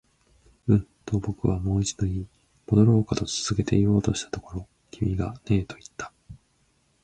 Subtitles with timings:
[0.67, 2.27] うん、と僕はもう一度言い、
[2.67, 6.11] 戻ろうかと続けて言おうとしたところ、君がねえと言った